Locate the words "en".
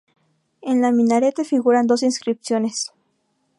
0.63-0.83